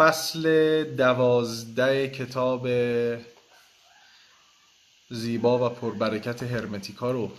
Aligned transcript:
فصل 0.00 0.84
دوازده 0.84 2.08
کتاب 2.08 2.68
زیبا 5.10 5.66
و 5.66 5.68
پربرکت 5.68 6.42
هرمتیکا 6.42 7.10
رو 7.10 7.32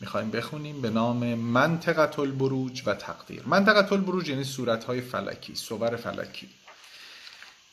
می‌خوایم 0.00 0.30
بخونیم 0.30 0.80
به 0.80 0.90
نام 0.90 1.34
منطقت 1.34 2.18
البروج 2.18 2.82
و 2.86 2.94
تقدیر. 2.94 3.42
منطقت 3.46 3.92
البروج 3.92 4.28
یعنی 4.28 4.44
صورت 4.44 4.84
های 4.84 5.00
فلکی 5.00 5.54
صور 5.54 5.96
فلکی. 5.96 6.48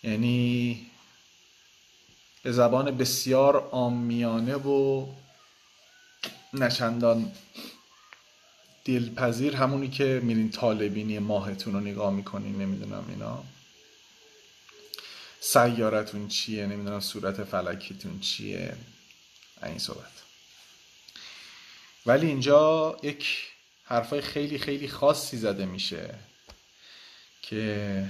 یعنی 0.03 0.85
به 2.43 2.51
زبان 2.51 2.97
بسیار 2.97 3.69
آمیانه 3.71 4.55
و 4.55 5.05
نچندان 6.53 7.31
دلپذیر 8.87 9.55
همونی 9.55 9.89
که 9.89 10.21
میرین 10.23 10.51
طالبینی 10.51 11.19
ماهتون 11.19 11.73
رو 11.73 11.79
نگاه 11.79 12.13
می‌کنین 12.13 12.61
نمی‌دونم 12.61 13.05
اینا. 13.09 13.43
سیارتون 15.39 16.27
چیه؟ 16.27 16.65
نمی‌دونم 16.65 16.99
صورت 16.99 17.43
فلکیتون 17.43 18.19
چیه؟ 18.19 18.75
این 19.63 19.79
صحبت. 19.79 20.11
ولی 22.05 22.27
اینجا 22.27 22.97
یک 23.03 23.47
حرفای 23.85 24.21
خیلی 24.21 24.59
خیلی 24.59 24.87
خاصی 24.87 25.37
زده 25.37 25.65
میشه 25.65 26.15
که 27.41 28.05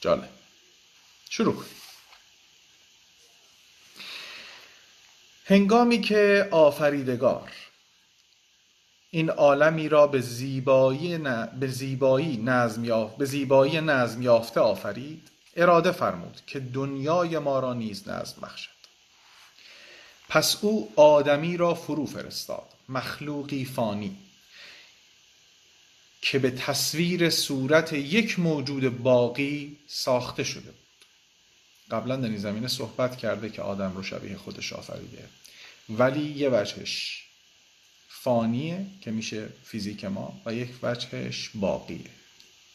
جالب. 0.00 0.28
شروع 1.30 1.54
کنیم. 1.54 1.76
هنگامی 5.46 6.00
که 6.00 6.48
آفریدگار 6.50 7.52
این 9.14 9.30
عالمی 9.30 9.88
را 9.88 10.06
به 10.06 10.20
زیبایی, 10.20 11.18
به 11.60 11.66
زیبایی 11.66 12.36
نظم 12.36 12.84
یافت 12.84 13.16
به 13.16 13.24
زیبایی 13.24 13.80
نظم 13.80 14.22
یافته 14.22 14.60
آفرید. 14.60 15.28
اراده 15.56 15.92
فرمود 15.92 16.40
که 16.46 16.60
دنیای 16.60 17.38
ما 17.38 17.60
را 17.60 17.74
نیز 17.74 18.08
نظم 18.08 18.40
بخشد. 18.42 18.70
پس 20.28 20.58
او 20.60 20.92
آدمی 20.96 21.56
را 21.56 21.74
فرو 21.74 22.06
فرستاد 22.06 22.68
مخلوقی 22.88 23.64
فانی 23.64 24.16
که 26.22 26.38
به 26.38 26.50
تصویر 26.50 27.30
صورت 27.30 27.92
یک 27.92 28.38
موجود 28.38 29.02
باقی 29.02 29.76
ساخته 29.86 30.44
شده 30.44 30.70
بود. 30.70 31.06
قبلا 31.90 32.16
در 32.16 32.28
این 32.28 32.38
زمینه 32.38 32.68
صحبت 32.68 33.16
کرده 33.16 33.50
که 33.50 33.62
آدم 33.62 33.92
رو 33.96 34.02
شبیه 34.02 34.36
خودش 34.36 34.72
آفریده. 34.72 35.28
ولی 35.88 36.24
یه 36.24 36.48
وجهش 36.48 37.21
فانیه 38.22 38.86
که 39.00 39.10
میشه 39.10 39.48
فیزیک 39.64 40.04
ما 40.04 40.40
و 40.46 40.54
یک 40.54 40.70
وجهش 40.82 41.50
باقیه. 41.54 42.10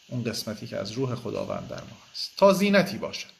اون 0.08 0.24
قسمتی 0.24 0.66
که 0.66 0.76
از 0.76 0.92
روح 0.92 1.14
خداوند 1.14 1.68
در 1.68 1.80
ما 1.80 1.96
هست. 2.12 2.30
تا 2.36 2.52
زینتی 2.52 2.98
باشد. 2.98 3.38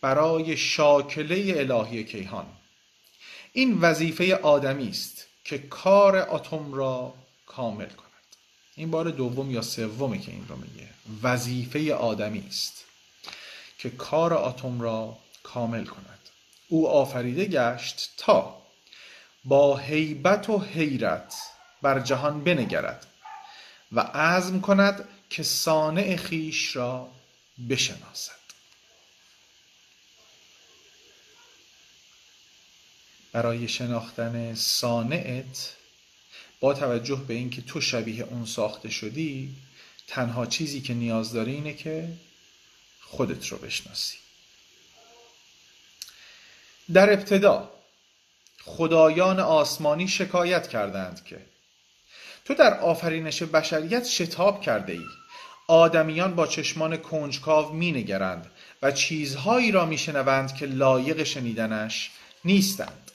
برای 0.00 0.56
شاکله 0.56 1.54
الهی 1.56 2.04
کیهان. 2.04 2.46
این 3.52 3.80
وظیفه 3.80 4.36
آدمی 4.36 4.88
است 4.88 5.26
که 5.44 5.58
کار 5.58 6.16
اتم 6.16 6.74
را 6.74 7.14
کامل 7.46 7.88
کند. 7.88 8.06
این 8.74 8.90
بار 8.90 9.10
دوم 9.10 9.50
یا 9.50 9.62
سومه 9.62 10.18
که 10.18 10.32
این 10.32 10.48
رو 10.48 10.56
میگه. 10.56 10.88
وظیفه 11.22 11.94
آدمی 11.94 12.44
است 12.48 12.84
که 13.78 13.90
کار 13.90 14.32
اتم 14.34 14.80
را 14.80 15.18
کامل 15.42 15.84
کند. 15.84 16.18
او 16.68 16.88
آفریده 16.88 17.44
گشت 17.44 18.10
تا 18.16 18.65
با 19.46 19.76
هیبت 19.76 20.50
و 20.50 20.58
حیرت 20.58 21.34
بر 21.82 22.00
جهان 22.00 22.44
بنگرد 22.44 23.06
و 23.92 24.00
عزم 24.00 24.60
کند 24.60 25.08
که 25.30 25.42
صانع 25.42 26.16
خیش 26.16 26.76
را 26.76 27.08
بشناسد. 27.68 28.32
برای 33.32 33.68
شناختن 33.68 34.54
صانعت 34.54 35.76
با 36.60 36.74
توجه 36.74 37.16
به 37.28 37.34
اینکه 37.34 37.62
تو 37.62 37.80
شبیه 37.80 38.24
اون 38.24 38.46
ساخته 38.46 38.90
شدی 38.90 39.54
تنها 40.06 40.46
چیزی 40.46 40.80
که 40.80 40.94
نیاز 40.94 41.32
داری 41.32 41.52
اینه 41.52 41.74
که 41.74 42.08
خودت 43.00 43.46
رو 43.46 43.58
بشناسی. 43.58 44.16
در 46.92 47.12
ابتدا 47.12 47.75
خدایان 48.66 49.40
آسمانی 49.40 50.08
شکایت 50.08 50.68
کردند 50.68 51.24
که 51.24 51.38
تو 52.44 52.54
در 52.54 52.80
آفرینش 52.80 53.42
بشریت 53.42 54.04
شتاب 54.04 54.60
کرده 54.60 54.92
ای 54.92 55.04
آدمیان 55.68 56.34
با 56.34 56.46
چشمان 56.46 56.96
کنجکاو 56.96 57.72
می 57.72 57.92
نگرند 57.92 58.50
و 58.82 58.92
چیزهایی 58.92 59.72
را 59.72 59.86
می 59.86 59.98
شنوند 59.98 60.54
که 60.54 60.66
لایق 60.66 61.22
شنیدنش 61.22 62.10
نیستند. 62.44 63.10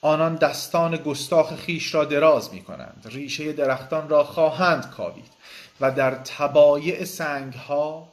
آنان 0.00 0.36
دستان 0.36 0.96
گستاخ 0.96 1.56
خیش 1.56 1.94
را 1.94 2.04
دراز 2.04 2.54
می 2.54 2.62
کنند 2.62 3.06
ریشه 3.10 3.52
درختان 3.52 4.08
را 4.08 4.24
خواهند 4.24 4.90
کاوید 4.90 5.32
و 5.80 5.90
در 5.90 6.10
تبایع 6.14 7.04
سنگ 7.04 7.54
ها 7.54 8.12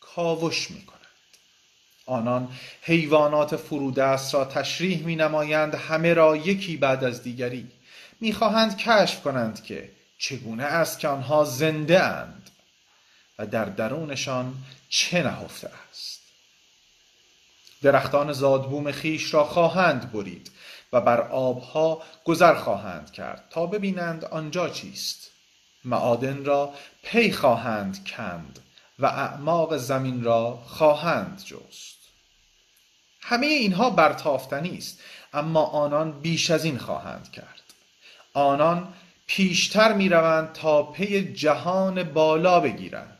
کاوش 0.00 0.70
می 0.70 0.82
کنند 0.82 0.97
آنان 2.08 2.48
حیوانات 2.82 3.56
فرودست 3.56 4.34
را 4.34 4.44
تشریح 4.44 5.06
می 5.06 5.16
نمایند 5.16 5.74
همه 5.74 6.14
را 6.14 6.36
یکی 6.36 6.76
بعد 6.76 7.04
از 7.04 7.22
دیگری. 7.22 7.68
می 8.20 8.32
خواهند 8.32 8.76
کشف 8.76 9.22
کنند 9.22 9.62
که 9.62 9.90
چگونه 10.18 10.64
است 10.64 10.98
که 10.98 11.08
آنها 11.08 11.44
زنده 11.44 12.02
اند 12.02 12.50
و 13.38 13.46
در 13.46 13.64
درونشان 13.64 14.54
چه 14.88 15.22
نهفته 15.22 15.70
است. 15.90 16.20
درختان 17.82 18.32
زادبوم 18.32 18.92
خیش 18.92 19.34
را 19.34 19.44
خواهند 19.44 20.12
برید 20.12 20.50
و 20.92 21.00
بر 21.00 21.20
آبها 21.20 22.02
گذر 22.24 22.54
خواهند 22.54 23.12
کرد 23.12 23.44
تا 23.50 23.66
ببینند 23.66 24.24
آنجا 24.24 24.68
چیست. 24.68 25.30
معادن 25.84 26.44
را 26.44 26.74
پی 27.02 27.32
خواهند 27.32 28.08
کند 28.08 28.58
و 28.98 29.06
اعماق 29.06 29.76
زمین 29.76 30.24
را 30.24 30.62
خواهند 30.66 31.42
جست. 31.44 31.97
همه 33.20 33.46
اینها 33.46 33.90
برتافتنی 33.90 34.78
است 34.78 35.00
اما 35.32 35.64
آنان 35.64 36.20
بیش 36.20 36.50
از 36.50 36.64
این 36.64 36.78
خواهند 36.78 37.32
کرد. 37.32 37.62
آنان 38.32 38.94
پیشتر 39.26 39.92
می 39.92 40.08
روند 40.08 40.52
تا 40.52 40.82
پی 40.82 41.32
جهان 41.32 42.02
بالا 42.02 42.60
بگیرند. 42.60 43.18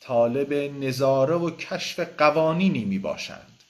طالب 0.00 0.52
نظاره 0.52 1.34
و 1.34 1.50
کشف 1.50 2.00
قوانینی 2.00 2.84
می 2.84 2.98
باشند 2.98 3.62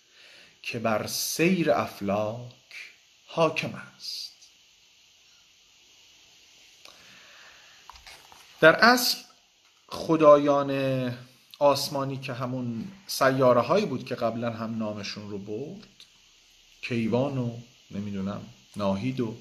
که 0.63 0.79
بر 0.79 1.07
سیر 1.07 1.73
افلاک 1.73 2.51
حاکم 3.27 3.83
است. 3.97 4.33
در 8.61 8.77
اصل 8.77 9.19
خدایان 9.89 10.71
آسمانی 11.59 12.17
که 12.17 12.33
همون 12.33 12.89
سیاره 13.07 13.61
هایی 13.61 13.87
بود 13.87 14.05
که 14.05 14.15
قبلا 14.15 14.51
هم 14.51 14.79
نامشون 14.79 15.31
رو 15.31 15.39
برد 15.39 15.87
کیوان 16.83 17.39
و 17.39 17.51
نمی‌دونم 17.91 18.47
ناهید 18.77 19.21
و 19.21 19.35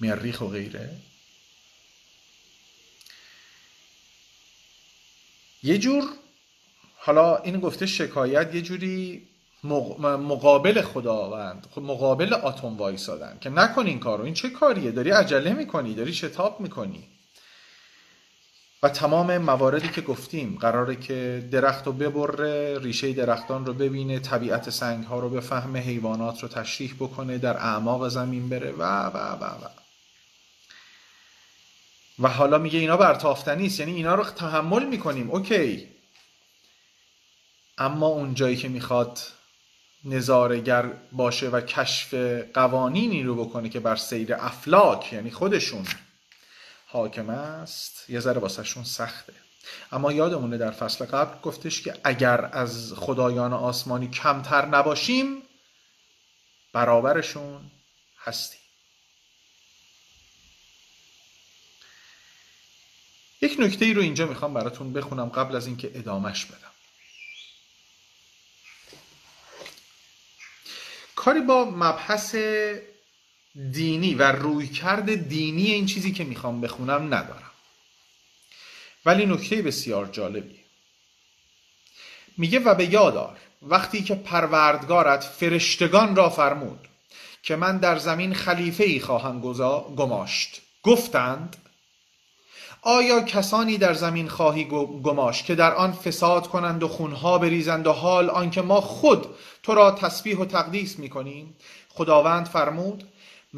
مریخ 0.00 0.40
و 0.40 0.46
غیره. 0.46 0.96
یه 5.62 5.78
جور 5.78 6.04
حالا 6.96 7.36
این 7.36 7.60
گفته 7.60 7.86
شکایت 7.86 8.54
یه 8.54 8.62
جوری 8.62 9.28
مقابل 9.64 10.82
خداوند 10.82 11.66
خب 11.74 11.82
مقابل 11.82 12.34
آتوم 12.34 12.76
وایسادن 12.76 13.38
که 13.40 13.50
نکن 13.50 13.86
این 13.86 14.00
کارو 14.00 14.24
این 14.24 14.34
چه 14.34 14.50
کاریه؟ 14.50 14.90
داری 14.90 15.10
عجله 15.10 15.52
می‌کنی 15.52 15.94
داری 15.94 16.14
شتاب 16.14 16.60
می‌کنی. 16.60 17.04
و 18.86 18.88
تمام 18.88 19.38
مواردی 19.38 19.88
که 19.88 20.00
گفتیم 20.00 20.58
قراره 20.60 20.96
که 20.96 21.48
درخت 21.52 21.86
رو 21.86 21.92
ببره 21.92 22.78
ریشه 22.78 23.12
درختان 23.12 23.66
رو 23.66 23.74
ببینه 23.74 24.18
طبیعت 24.18 24.70
سنگ 24.70 25.04
ها 25.04 25.20
رو 25.20 25.30
بفهمه 25.30 25.78
حیوانات 25.78 26.42
رو 26.42 26.48
تشریح 26.48 26.94
بکنه 26.94 27.38
در 27.38 27.56
اعماق 27.56 28.08
زمین 28.08 28.48
بره 28.48 28.72
و 28.72 28.82
و 28.82 29.16
و 29.16 29.44
و. 29.44 29.68
و 32.18 32.28
حالا 32.28 32.58
میگه 32.58 32.78
اینا 32.78 32.96
برتافتنی 32.96 33.66
است 33.66 33.80
یعنی 33.80 33.92
اینا 33.94 34.14
رو 34.14 34.24
تحمل 34.24 34.86
می‌کنیم. 34.86 35.30
اوکی. 35.30 35.88
اما 37.78 38.06
اون 38.06 38.34
جایی 38.34 38.56
که 38.56 38.68
می‌خواد 38.68 39.18
نظارگر 40.04 40.92
باشه 41.12 41.48
و 41.48 41.60
کشف 41.60 42.14
قوانینی 42.54 43.22
رو 43.22 43.44
بکنه 43.44 43.68
که 43.68 43.80
بر 43.80 43.96
سیر 43.96 44.34
افلاک 44.34 45.12
یعنی 45.12 45.30
خودشون 45.30 45.84
حاکم 46.86 47.30
است 47.30 48.10
یه 48.10 48.20
ذره 48.20 48.40
واسهشون 48.40 48.84
سخته. 48.84 49.32
اما 49.92 50.12
یادمونه 50.12 50.58
در 50.58 50.70
فصل 50.70 51.04
قبل 51.04 51.40
گفتش 51.40 51.82
که 51.82 52.00
اگر 52.04 52.50
از 52.52 52.92
خدایان 52.96 53.52
آسمانی 53.52 54.08
کمتر 54.08 54.66
نباشیم 54.66 55.42
برابرشون 56.72 57.70
هستیم. 58.18 58.60
یک 63.40 63.56
نکته 63.58 63.84
ای 63.84 63.94
رو 63.94 64.02
اینجا 64.02 64.26
می‌خوام 64.26 64.54
براتون 64.54 64.92
بخونم 64.92 65.28
قبل 65.28 65.56
از 65.56 65.66
اینکه 65.66 65.90
ادامش 65.94 66.44
بدم. 66.44 66.70
کاری 71.16 71.40
با 71.40 71.64
مبحث 71.64 72.34
دینی 73.72 74.14
و 74.14 74.32
رویکرد 74.32 75.28
دینی 75.28 75.72
این 75.72 75.86
چیزی 75.86 76.12
که 76.12 76.24
می‌خوام 76.24 76.60
بخونم 76.60 77.14
ندارم. 77.14 77.50
ولی 79.06 79.26
نکته 79.26 79.62
بسیار 79.62 80.06
جالبی 80.06 80.60
میگه 82.38 82.58
و 82.58 82.74
به 82.74 82.84
یادار 82.84 83.38
وقتی 83.62 84.02
که 84.02 84.14
پروردگارت 84.14 85.24
فرشتگان 85.24 86.16
را 86.16 86.30
فرمود 86.30 86.88
که 87.42 87.56
من 87.56 87.78
در 87.78 87.98
زمین 87.98 88.34
خلیفه 88.34 88.84
ای 88.84 89.00
خواهم 89.00 89.40
گماشت 89.96 90.62
گفتند 90.82 91.56
آیا 92.82 93.20
کسانی 93.20 93.78
در 93.78 93.94
زمین 93.94 94.28
خواهی 94.28 94.64
گماشت 95.02 95.44
که 95.44 95.54
در 95.54 95.74
آن 95.74 95.92
فساد 95.92 96.46
کنند 96.46 96.82
و 96.82 96.88
خونها 96.88 97.38
بریزند 97.38 97.86
و 97.86 97.92
حال 97.92 98.30
آنکه 98.30 98.62
ما 98.62 98.80
خود 98.80 99.26
تو 99.62 99.74
را 99.74 99.90
تسبیح 99.90 100.38
و 100.38 100.44
تقدیس 100.44 100.98
می‌کنیم؟ 100.98 101.56
خداوند 101.88 102.46
فرمود 102.46 103.04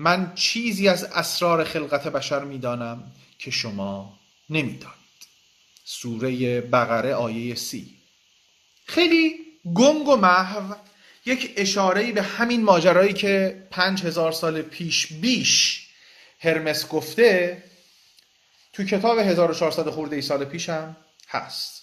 من 0.01 0.35
چیزی 0.35 0.89
از 0.89 1.05
اسرار 1.05 1.65
خلقت 1.65 2.09
بشر 2.09 2.45
می‌دانم 2.45 3.13
که 3.39 3.51
شما 3.51 4.19
نمی‌دانید. 4.51 4.99
سوره 5.85 6.61
بقره 6.61 7.15
آیه 7.15 7.55
سی. 7.55 7.95
خیلی 8.87 9.35
گنگ 9.75 10.09
و 10.09 10.17
محو 10.17 10.75
یک 11.27 11.55
اشاره 11.57 12.13
به 12.13 12.23
همین 12.23 12.65
ماجرایی 12.65 13.13
که 13.13 13.67
پنج 13.71 14.05
هزار 14.05 14.33
سال 14.33 14.63
پیش 14.63 15.13
بیش 15.13 15.89
هرمس 16.41 16.89
گفته 16.89 17.63
تو 18.73 18.85
کتاب 18.85 19.19
1400 19.19 19.91
خورده 19.91 20.17
ای 20.17 20.23
سال 20.23 20.45
پیشم 20.45 20.97
هست. 21.29 21.78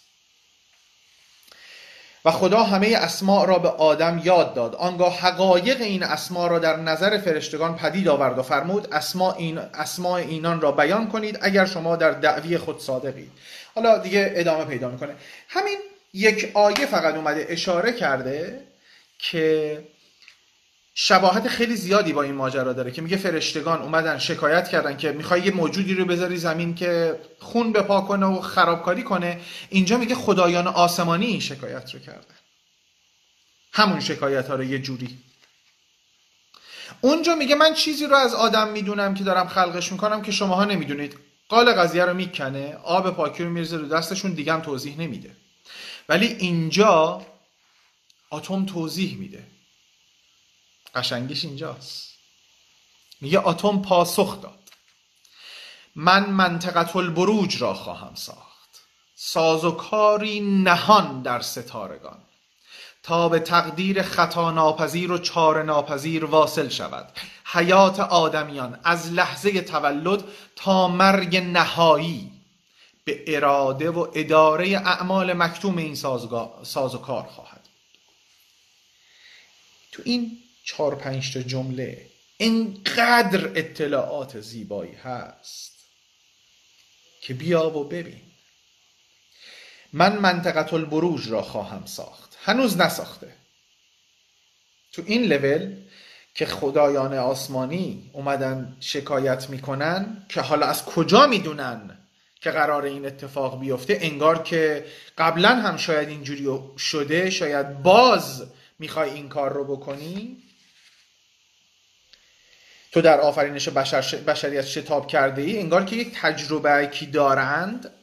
و 2.25 2.31
خدا 2.31 2.63
همه 2.63 2.95
اسماع 2.95 3.47
را 3.47 3.59
به 3.59 3.69
آدم 3.69 4.21
یاد 4.23 4.53
داد. 4.53 4.75
آنگاه 4.75 5.19
حقایق 5.19 5.81
این 5.81 6.03
اسماع 6.03 6.49
را 6.49 6.59
در 6.59 6.75
نظر 6.75 7.17
فرشتگان 7.17 7.75
پدید 7.75 8.07
آورد 8.07 8.39
و 8.39 8.43
فرمود 8.43 8.87
اسماع, 8.91 9.35
این 9.37 9.57
اسماع 9.57 10.13
اینان 10.13 10.61
را 10.61 10.71
بیان 10.71 11.07
کنید 11.07 11.39
اگر 11.41 11.65
شما 11.65 11.95
در 11.95 12.11
دعوی 12.11 12.57
خود 12.57 12.79
صادقید. 12.79 13.31
حالا 13.75 13.97
دیگه 13.97 14.31
ادامه 14.35 14.65
پیدا 14.65 14.89
می‌کنه. 14.89 15.15
همین 15.49 15.77
یک 16.13 16.51
آیه 16.53 16.85
فقط 16.85 17.15
اومده 17.15 17.45
اشاره 17.49 17.91
کرده 17.91 18.59
که 19.19 19.77
شباهت 20.97 21.47
خیلی 21.47 21.75
زیادی 21.75 22.13
با 22.13 22.23
این 22.23 22.35
ماجرا 22.35 22.73
داره 22.73 22.91
که 22.91 23.01
میگه 23.01 23.17
فرشتگان 23.17 23.81
اومدن 23.81 24.17
شکایت 24.17 24.69
کردن 24.69 24.97
که 24.97 25.11
می‌خوای 25.11 25.41
یه 25.41 25.51
موجودی 25.51 25.93
رو 25.93 26.05
بذاری 26.05 26.37
زمین 26.37 26.75
که 26.75 27.19
خون 27.39 27.71
بپا 27.71 28.01
کنه 28.01 28.25
و 28.25 28.41
خرابکاری 28.41 29.03
کنه. 29.03 29.41
اینجا 29.69 29.97
میگه 29.97 30.15
خدایان 30.15 30.67
آسمانی 30.67 31.25
این 31.25 31.39
شکایت 31.39 31.93
رو 31.93 31.99
کردن. 31.99 32.35
همون 33.73 33.99
شکایت 33.99 34.47
ها 34.47 34.55
رو 34.55 34.63
یه 34.63 34.79
جوری. 34.79 35.17
اونجا 37.01 37.35
میگه 37.35 37.55
من 37.55 37.73
چیزی 37.73 38.05
رو 38.05 38.15
از 38.15 38.33
آدم 38.33 38.69
می‌دونم 38.69 39.13
که 39.13 39.23
دارم 39.23 39.47
خلقش 39.47 39.91
می‌کنم 39.91 40.21
که 40.21 40.31
شماها 40.31 40.65
نمی‌دونید. 40.65 41.17
قال 41.49 41.73
قضیه 41.73 42.05
رو 42.05 42.13
می‌کنه 42.13 42.77
آب 42.83 43.15
پاکی 43.15 43.43
رو 43.43 43.49
میرزه 43.49 43.77
رو 43.77 43.87
دستشون 43.87 44.33
دیگه 44.33 44.53
هم 44.53 44.61
توضیح 44.61 44.99
نمیده. 44.99 45.31
ولی 46.09 46.27
اینجا 46.27 47.25
اتم 48.31 48.65
توضیح 48.65 49.17
میده. 49.17 49.43
قشنگیش 50.95 51.45
اینجاست. 51.45 52.09
میگه 53.21 53.47
اتم 53.47 53.81
پاسخ 53.81 54.41
داد. 54.41 54.59
من 55.95 56.29
منطقت 56.29 56.95
البروج 56.95 57.61
را 57.61 57.73
خواهم 57.73 58.15
ساخت. 58.15 58.69
ساز 59.15 59.63
و 59.63 59.71
کاری 59.71 60.39
نهان 60.39 61.21
در 61.21 61.39
ستارگان. 61.41 62.21
تا 63.03 63.29
به 63.29 63.39
تقدیر 63.39 64.01
خطا 64.01 64.51
ناپذیر 64.51 65.11
و 65.11 65.17
چار 65.17 65.63
ناپذیر 65.63 66.25
واصل 66.25 66.69
شود. 66.69 67.11
حیات 67.45 67.99
آدمیان 67.99 68.79
از 68.83 69.11
لحظه 69.11 69.61
تولد 69.61 70.23
تا 70.55 70.87
مرگ 70.87 71.37
نهایی. 71.37 72.31
به 73.05 73.23
اراده 73.27 73.91
و 73.91 74.07
اداره 74.13 74.67
اعمال 74.67 75.33
مکتوم 75.33 75.77
این 75.77 75.95
ساز 75.95 76.95
و 76.95 76.97
کار 76.97 77.23
خواهد 77.23 77.69
تو 79.91 80.01
این 80.05 80.37
چهار 80.65 80.95
پنج 80.95 81.33
تا 81.33 81.41
جمله. 81.41 82.05
انقدر 82.39 83.47
اطلاعات 83.55 84.39
زیبایی 84.39 84.93
هست 84.93 85.71
که 87.21 87.33
بیا 87.33 87.69
و 87.69 87.83
ببین. 87.83 88.21
من 89.93 90.17
منطقت 90.17 90.73
البروج 90.73 91.29
را 91.29 91.41
خواهم 91.41 91.85
ساخت. 91.85 92.37
هنوز 92.43 92.77
نساخته. 92.77 93.33
تو 94.91 95.03
این 95.05 95.23
لول 95.23 95.75
که 96.35 96.45
خدایان 96.45 97.13
آسمانی 97.13 98.09
اومدن 98.13 98.77
شکایت 98.79 99.49
می‌کنن 99.49 100.25
که 100.29 100.41
حالا 100.41 100.65
از 100.65 100.85
کجا 100.85 101.27
می‌دونن 101.27 101.97
که 102.41 102.51
قرار 102.51 102.85
این 102.85 103.05
اتفاق 103.05 103.59
بیفته 103.59 103.97
انگار 104.01 104.43
که 104.43 104.85
قبلا 105.17 105.55
هم 105.55 105.77
شاید 105.77 106.09
اینجوری 106.09 106.59
شده 106.77 107.29
شاید 107.29 107.81
باز 107.81 108.43
می‌خوای 108.79 109.09
این 109.09 109.29
کار 109.29 109.53
رو 109.53 109.75
بکنی. 109.75 110.44
تو 112.95 113.01
در 113.01 113.21
آفرینش 113.21 113.69
بشر 113.69 114.17
بشریت 114.17 114.65
شتاب 114.65 115.07
کرده 115.07 115.41
ای 115.41 115.59
انگار 115.59 115.85
که 115.85 115.95
یک 115.95 116.19
تجربه 116.21 116.87
کی 116.87 117.05
دارند. 117.05 117.93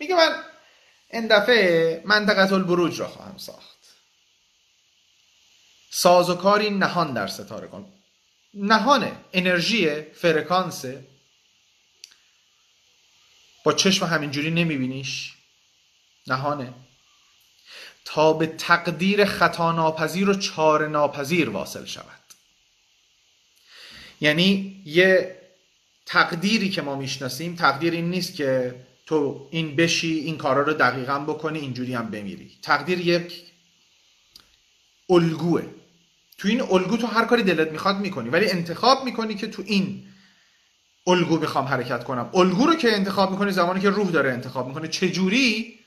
میگه 0.00 0.14
من 0.14 0.42
این 1.10 1.26
دفعه 1.26 2.02
منطقه 2.04 2.52
البروج 2.52 3.00
را 3.00 3.08
خواهم 3.08 3.38
ساخت. 3.38 3.78
سازوکاری 5.90 6.70
نهان 6.70 7.12
در 7.12 7.26
ستاره 7.26 7.68
کن. 7.68 7.92
نهانه 8.54 9.12
انرژی 9.32 10.02
فرکانس. 10.02 10.84
با 13.64 13.72
چشم 13.72 14.06
همینجوری 14.06 14.50
نمیبینیش. 14.50 15.34
نهانه. 16.26 16.74
تا 18.04 18.32
به 18.32 18.46
تقدیر 18.46 19.24
خطا 19.24 19.72
ناپذیر 19.72 20.28
و 20.28 20.34
چار 20.34 20.88
ناپذیر 20.88 21.50
واصل 21.50 21.84
شود. 21.84 22.17
یعنی 24.20 24.82
یه 24.84 25.36
تقدیری 26.06 26.68
که 26.68 26.82
ما 26.82 26.96
می‌شناسیم 26.96 27.54
تقدیر 27.54 27.92
این 27.92 28.10
نیست 28.10 28.34
که 28.34 28.74
تو 29.06 29.48
این 29.50 29.76
بشی 29.76 30.12
این 30.14 30.36
کارا 30.36 30.62
رو 30.62 30.72
دقیقا 30.72 31.18
بکنی 31.18 31.58
اینجوری 31.58 31.94
هم 31.94 32.10
بمیری. 32.10 32.50
تقدیر 32.62 33.00
یک 33.00 33.42
الگوه. 35.10 35.62
تو 36.38 36.48
این 36.48 36.60
الگو 36.60 36.96
تو 36.96 37.06
هر 37.06 37.24
کاری 37.24 37.42
دلت 37.42 37.72
می‌خواد 37.72 37.98
می‌کنی 37.98 38.28
ولی 38.28 38.50
انتخاب 38.50 39.04
می‌کنی 39.04 39.34
که 39.34 39.46
تو 39.46 39.62
این 39.66 40.04
الگو 41.06 41.38
می‌خوام 41.38 41.64
حرکت 41.64 42.04
کنم. 42.04 42.30
الگو 42.34 42.66
رو 42.66 42.74
که 42.74 42.92
انتخاب 42.92 43.30
می‌کنی 43.30 43.52
زمانی 43.52 43.80
که 43.80 43.90
روح 43.90 44.10
داره 44.10 44.32
انتخاب 44.32 44.68
می‌کنه. 44.68 44.88
چجوری؟ 44.88 45.78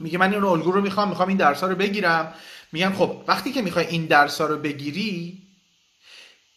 میگه 0.00 0.18
من 0.18 0.34
این 0.34 0.44
الگو 0.44 0.72
رو 0.72 0.80
می‌خوام 0.80 1.08
می‌خوام 1.08 1.28
این 1.28 1.36
درس 1.36 1.64
رو 1.64 1.74
بگیرم. 1.74 2.34
میگم 2.72 2.92
خب 2.92 3.24
وقتی 3.28 3.52
که 3.52 3.62
می‌خوای 3.62 3.86
این 3.86 4.06
درس 4.06 4.40
رو 4.40 4.58
بگیری 4.58 5.42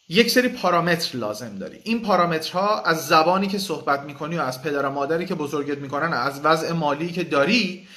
یک 0.08 0.30
سری 0.30 0.48
پارامتر 0.48 1.18
لازم 1.18 1.58
داری. 1.58 1.80
این 1.84 2.02
پارامترها 2.02 2.82
از 2.82 3.06
زبانی 3.06 3.46
که 3.46 3.58
صحبت 3.58 4.00
می‌کنی 4.00 4.36
و 4.36 4.40
از 4.40 4.62
پدر 4.62 4.86
و 4.86 4.90
مادری 4.90 5.26
که 5.26 5.34
بزرگت 5.34 5.78
می‌کنن 5.78 6.12
از 6.12 6.40
وضع 6.44 6.72
مالی 6.72 7.12
که 7.12 7.24
داری 7.24 7.88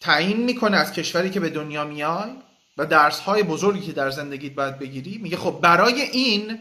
تعیین 0.00 0.44
می‌کنه 0.44 0.76
از 0.76 0.92
کشوری 0.92 1.30
که 1.30 1.40
به 1.40 1.50
دنیا 1.50 1.84
میای 1.84 2.30
و 2.76 2.86
درس 2.86 3.20
های 3.20 3.42
بزرگی 3.42 3.86
که 3.86 3.92
در 3.92 4.10
زندگیت 4.10 4.54
باید 4.54 4.78
بگیری. 4.78 5.18
میگه 5.18 5.36
خب 5.36 5.58
برای 5.62 6.00
این 6.00 6.58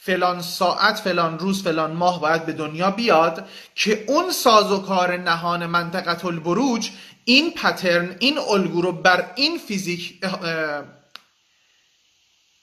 فلان 0.00 0.42
ساعت 0.42 0.98
فلان 0.98 1.38
روز 1.38 1.62
فلان 1.62 1.92
ماه 1.92 2.20
باید 2.20 2.46
به 2.46 2.52
دنیا 2.52 2.90
بیاد 2.90 3.48
که 3.74 4.04
اون 4.08 4.30
سازوکار 4.30 5.16
نهان 5.16 5.66
منطقه 5.66 6.26
البروج 6.26 6.90
این 7.24 7.54
پترن 7.54 8.16
این 8.18 8.38
الگو 8.38 8.82
رو 8.82 8.92
بر 8.92 9.30
این 9.34 9.58
فیزیک 9.58 10.20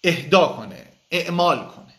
اهدا 0.03 0.47
کنه. 0.47 0.85
اعمال 1.11 1.67
کنه. 1.67 1.93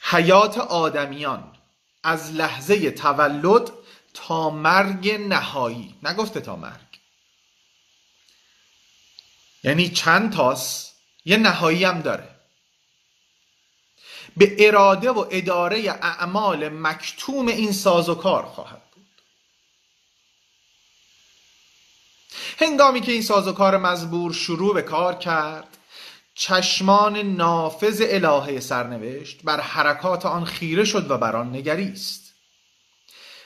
حیات 0.00 0.58
آدمیان 0.58 1.56
از 2.02 2.32
لحظه 2.32 2.90
تولد 2.90 3.70
تا 4.14 4.50
مرگ 4.50 5.10
نهایی. 5.10 5.94
نگفته 6.02 6.40
تا 6.40 6.56
مرگ. 6.56 7.00
یعنی 9.64 9.88
چند 9.88 10.32
تاس؟ 10.32 10.92
یه 11.24 11.36
نهایی 11.36 11.84
هم 11.84 12.00
داره. 12.00 12.36
به 14.36 14.56
اراده 14.58 15.10
و 15.10 15.26
اداره 15.30 15.90
اعمال 15.90 16.68
مکتوم 16.68 17.48
این 17.48 17.72
کار 18.14 18.46
خواهد. 18.46 18.82
هنگامی 22.60 23.00
که 23.00 23.12
این 23.12 23.22
سازوکار 23.22 23.76
مزبور 23.76 24.32
شروع 24.32 24.74
به 24.74 24.82
کار 24.82 25.14
کرد 25.14 25.78
چشمان 26.34 27.16
نافذ 27.16 28.02
الهه 28.04 28.60
سرنوشت 28.60 29.42
بر 29.42 29.60
حرکات 29.60 30.26
آن 30.26 30.44
خیره 30.44 30.84
شد 30.84 31.10
و 31.10 31.18
بر 31.18 31.36
آن 31.36 31.56
نگریست. 31.56 32.34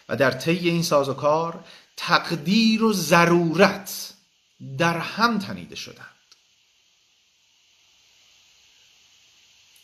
و 0.09 0.17
در 0.17 0.31
طی 0.31 0.69
این 0.69 0.83
سازوکار 0.83 1.65
تقدیر 1.97 2.85
و 2.85 2.93
ضرورت 2.93 4.15
در 4.79 4.99
هم 4.99 5.39
تنیده 5.39 5.77
شدند. 5.77 6.07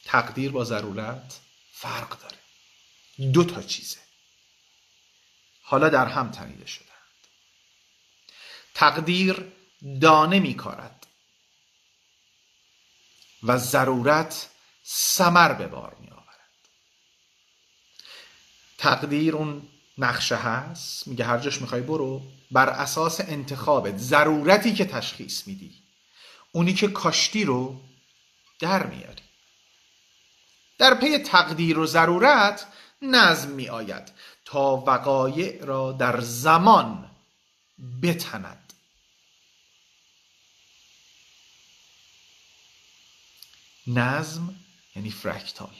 تقدیر 0.04 0.50
با 0.50 0.64
ضرورت 0.64 1.40
فرق 1.72 2.18
داره. 2.20 3.32
دو 3.32 3.44
تا 3.44 3.62
چیزه. 3.62 3.98
حالا 5.62 5.88
در 5.88 6.06
هم 6.06 6.30
تنیده 6.30 6.66
شدند 6.66 6.89
تقدیر 8.74 9.52
دانه 10.00 10.40
میکارد 10.40 11.06
و 13.42 13.58
ضرورت 13.58 14.48
سمر 14.82 15.52
به 15.52 15.66
بار 15.66 15.96
می 16.00 16.08
آورد 16.08 16.50
تقدیر 18.78 19.36
اون 19.36 19.62
نقشه 19.98 20.36
هست؟ 20.36 21.08
میگه 21.08 21.24
هر 21.24 21.38
جاش 21.38 21.60
می‌خوای 21.60 21.80
برو. 21.80 22.22
بر 22.50 22.68
اساس 22.68 23.20
انتخابت 23.20 23.96
ضرورتی 23.96 24.74
که 24.74 24.84
تشخیص 24.84 25.46
میدی 25.46 25.82
اونی 26.52 26.74
که 26.74 26.88
کاشتی 26.88 27.44
رو 27.44 27.80
در 28.58 28.86
میاری. 28.86 29.22
در 30.78 30.94
پی 30.94 31.18
تقدیر 31.18 31.78
و 31.78 31.86
ضرورت 31.86 32.66
نظم 33.02 33.50
می 33.50 33.68
آید 33.68 34.12
تا 34.44 34.76
وقایع 34.76 35.64
را 35.64 35.92
در 35.92 36.20
زمان 36.20 37.10
بتند. 38.02 38.59
نظم 43.94 44.54
یعنی 44.96 45.10
فرکتال 45.10 45.74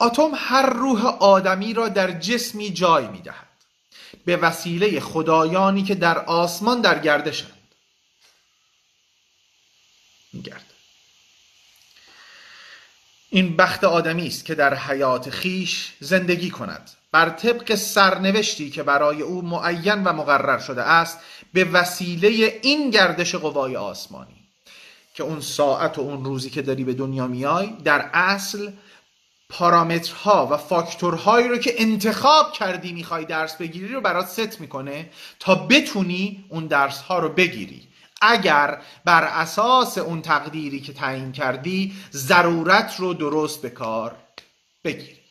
اتم 0.00 0.30
هر 0.34 0.66
روح 0.66 1.06
آدمی 1.06 1.74
را 1.74 1.88
در 1.88 2.20
جسمی 2.20 2.70
جای 2.70 3.06
می 3.06 3.22
دهد 3.22 3.48
به 4.24 4.36
وسیله 4.36 5.00
خدایانی 5.00 5.82
که 5.82 5.94
در 5.94 6.18
آسمان 6.18 6.80
در 6.80 6.98
گردشند. 6.98 7.74
میگرد. 10.32 10.72
این 13.30 13.56
بخت 13.56 13.84
آدمی 13.84 14.26
است 14.26 14.44
که 14.44 14.54
در 14.54 14.74
حیات 14.74 15.30
خیش 15.30 15.92
زندگی 16.00 16.50
کند. 16.50 16.90
بر 17.14 17.28
طبق 17.28 17.74
سرنوشتی 17.74 18.70
که 18.70 18.82
برای 18.82 19.22
او 19.22 19.42
معین 19.42 20.04
و 20.04 20.12
مقرر 20.12 20.58
شده 20.58 20.82
است 20.82 21.18
به 21.52 21.64
وسیله 21.64 22.58
این 22.62 22.90
گردش 22.90 23.34
قوای 23.34 23.76
آسمانی 23.76 24.48
که 25.14 25.22
اون 25.22 25.40
ساعت 25.40 25.98
و 25.98 26.00
اون 26.00 26.24
روزی 26.24 26.50
که 26.50 26.62
داری 26.62 26.84
به 26.84 26.94
دنیا 26.94 27.26
میای 27.26 27.66
در 27.66 28.10
اصل 28.12 28.70
پارامترها 29.48 30.48
و 30.50 30.56
فاکتورهایی 30.56 31.48
رو 31.48 31.58
که 31.58 31.74
انتخاب 31.78 32.52
کردی 32.52 32.92
می‌خوای 32.92 33.24
درس 33.24 33.56
بگیری 33.56 33.88
رو 33.88 34.00
برات 34.00 34.26
ست 34.26 34.60
می‌کنه 34.60 35.10
تا 35.40 35.54
بتونی 35.54 36.44
اون 36.48 36.66
درس 36.66 37.00
ها 37.00 37.18
رو 37.18 37.28
بگیری. 37.28 37.88
اگر 38.22 38.82
بر 39.04 39.24
اساس 39.24 39.98
اون 39.98 40.22
تقدیری 40.22 40.80
که 40.80 40.92
تعیین 40.92 41.32
کردی 41.32 41.94
ضرورت 42.12 42.94
رو 42.98 43.14
درست 43.14 43.62
به 43.62 43.70
کار 43.70 44.16
بگیری. 44.84 45.23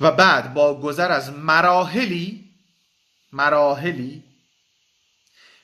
و 0.00 0.10
بعد 0.10 0.54
با 0.54 0.80
گذر 0.80 1.12
از 1.12 1.32
مراحلی 1.32 2.44
مراحلی 3.32 4.24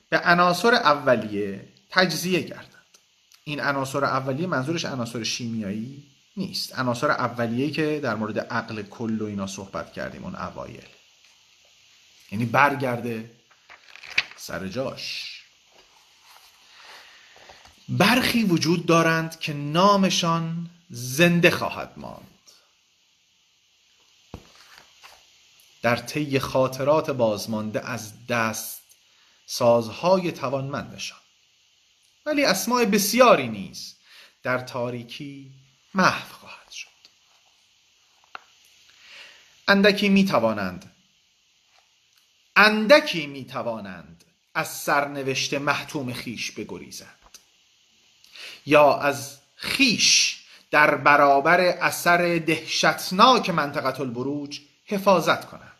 به 0.09 0.19
عناصر 0.19 0.73
اولیه 0.73 1.67
تجزیه 1.89 2.39
گردند 2.39 2.97
این 3.43 3.59
عناصر 3.61 4.05
اولیه 4.05 4.47
منظورش 4.47 4.85
عناصر 4.85 5.23
شیمیایی 5.23 6.13
نیست. 6.37 6.79
عناصر 6.79 7.11
اولیه 7.11 7.71
که 7.71 7.99
در 8.03 8.15
مورد 8.15 8.39
عقل 8.39 8.81
کل 8.81 9.21
و 9.21 9.25
اینا 9.25 9.47
صحبت 9.47 9.93
کردیم 9.93 10.23
اون 10.23 10.35
اوایل. 10.35 10.87
یعنی 12.31 12.45
برگرده 12.45 13.31
سر 14.35 14.67
جاش. 14.67 15.29
برخی 17.89 18.43
وجود 18.43 18.85
دارند 18.85 19.39
که 19.39 19.53
نامشان 19.53 20.69
زنده 20.89 21.51
خواهد 21.51 21.93
ماند. 21.97 22.32
در 25.83 25.95
طی 25.95 26.39
خاطرات 26.39 27.09
بازمانده 27.11 27.89
از 27.89 28.27
دست 28.27 28.81
سازهای 29.45 30.31
توانمندشان 30.31 31.17
ولی 32.25 32.45
اسماع 32.45 32.85
بسیاری 32.85 33.47
نیز 33.47 33.95
در 34.43 34.59
تاریکی 34.59 35.51
محو 35.93 36.33
خواهد 36.33 36.71
شد. 36.71 36.87
اندکی 39.67 40.09
می 40.09 40.25
توانند 40.25 40.95
اندکی 42.55 43.27
می 43.27 43.45
توانند 43.45 44.23
از 44.53 44.67
سرنوشت 44.67 45.53
محتوم 45.53 46.13
خیش 46.13 46.51
بگریزند. 46.51 47.37
یا 48.65 48.97
از 48.97 49.37
خیش 49.55 50.39
در 50.71 50.95
برابر 50.95 51.61
اثر 51.61 52.37
دهشتناک 52.37 53.49
منطقه 53.49 54.01
البروج 54.01 54.59
حفاظت 54.85 55.45
کنند. 55.45 55.72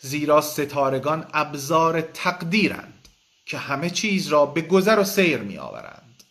زیرا 0.00 0.40
ستارگان 0.40 1.30
ابزار 1.34 2.00
تقدیرند 2.00 3.08
که 3.46 3.58
همه 3.58 3.90
چیز 3.90 4.28
را 4.28 4.46
به 4.46 4.60
گذر 4.60 4.98
و 4.98 5.04
سیر 5.04 5.38
می 5.38 5.58
آورند 5.58 6.24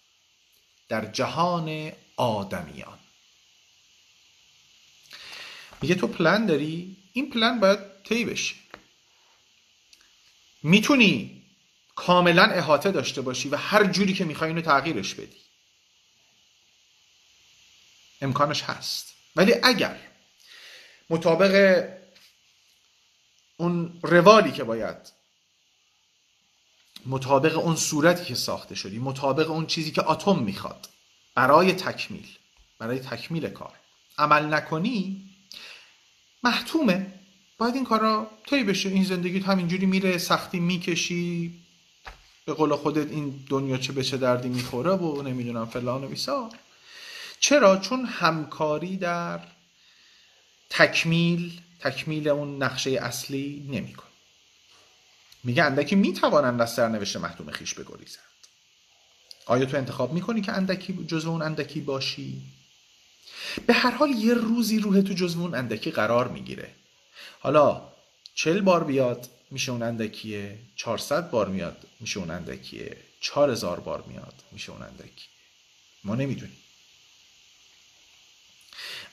در 0.89 1.05
جهان 1.05 1.91
آدمیان. 2.17 2.99
میگه 5.81 5.95
تو 5.95 6.07
پلن 6.07 6.45
داری؟ 6.45 6.97
این 7.13 7.29
پلن 7.29 7.59
باید 7.59 7.79
طی 8.03 8.25
بشه. 8.25 8.55
می‌تونی 10.63 11.43
کاملا 11.95 12.43
احاطه 12.43 12.91
داشته 12.91 13.21
باشی 13.21 13.49
و 13.49 13.55
هر 13.55 13.83
جوری 13.83 14.13
که 14.13 14.25
می‌خوای 14.25 14.49
اینو 14.49 14.61
تغییرش 14.61 15.13
بدی. 15.13 15.41
امکانش 18.21 18.63
هست. 18.63 19.13
ولی 19.35 19.53
اگر 19.63 19.99
مطابق 21.09 21.83
اون 23.57 23.99
روالی 24.03 24.51
که 24.51 24.63
باید 24.63 24.97
مطابق 27.05 27.57
اون 27.57 27.75
صورتی 27.75 28.25
که 28.25 28.35
ساخته 28.35 28.75
شدی 28.75 28.99
مطابق 28.99 29.51
اون 29.51 29.65
چیزی 29.65 29.91
که 29.91 30.09
اتم 30.09 30.39
می‌خواد 30.39 30.89
برای 31.35 31.73
تکمیل 31.73 32.27
برای 32.79 32.99
تکمیل 32.99 33.49
کار. 33.49 33.73
عمل 34.17 34.53
نکنی 34.53 35.29
محتومه. 36.43 37.13
باید 37.57 37.75
این 37.75 37.83
کار 37.83 37.99
را 37.99 38.31
طی 38.47 38.63
بشه. 38.63 38.89
این 38.89 39.03
زندگیت 39.03 39.45
همینجوری 39.45 39.85
میره 39.85 40.17
سختی 40.17 40.59
می‌کشی. 40.59 41.53
به 42.45 42.53
قول 42.53 42.75
خودت 42.75 43.11
این 43.11 43.43
دنیا 43.49 43.77
چه 43.77 43.93
به 43.93 44.03
چه 44.03 44.17
دردی 44.17 44.49
می‌خوره 44.49 44.91
و 44.91 45.21
نمی‌دونم 45.21 45.65
فلان 45.65 46.03
و 46.03 46.07
بیسار 46.07 46.51
چرا؟ 47.39 47.77
چون 47.77 48.05
همکاری 48.05 48.97
در 48.97 49.39
تکمیل 50.69 51.61
تکمیل 51.79 52.27
اون 52.27 52.63
نقشه 52.63 52.89
اصلی 52.89 53.67
نمیکن 53.69 54.07
میگه 55.43 55.63
اندکی 55.63 55.95
می‌توانند 55.95 56.61
از 56.61 56.73
سرنوشت 56.73 57.17
محتوم 57.17 57.51
خیش 57.51 57.73
بگریزند. 57.73 58.23
آیا 59.45 59.65
تو 59.65 59.77
انتخاب 59.77 60.13
می‌کنی 60.13 60.41
که 60.41 60.51
اندکی 60.51 61.05
جزو 61.07 61.29
اون 61.29 61.41
اندکی 61.41 61.81
باشی؟ 61.81 62.41
به 63.67 63.73
هر 63.73 63.91
حال 63.91 64.09
یه 64.09 64.33
روزی 64.33 64.79
روح 64.79 65.01
تو 65.01 65.13
جزو 65.13 65.41
اون 65.41 65.55
اندکی 65.55 65.91
قرار 65.91 66.27
می‌گیره. 66.27 66.71
حالا 67.39 67.87
چل 68.35 68.61
بار 68.61 68.83
بیاد 68.83 69.29
میشه 69.51 69.71
اون 69.71 69.83
اندکیه 69.83 70.59
400 70.75 71.29
بار 71.31 71.47
میاد 71.47 71.87
میشه 71.99 72.19
اون 72.19 72.29
اندکیه 72.29 72.97
4000 73.19 73.79
بار 73.79 74.03
میاد 74.07 74.33
میشه 74.51 74.71
اون 74.71 74.81
اندکیه 74.81 75.27
ما 76.03 76.15
نمی‌دونیم. 76.15 76.57